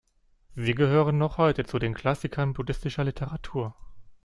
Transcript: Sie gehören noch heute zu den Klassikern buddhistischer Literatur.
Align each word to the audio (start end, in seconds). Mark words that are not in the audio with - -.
Sie 0.55 0.73
gehören 0.73 1.19
noch 1.19 1.37
heute 1.37 1.63
zu 1.63 1.77
den 1.77 1.93
Klassikern 1.93 2.53
buddhistischer 2.53 3.03
Literatur. 3.03 3.75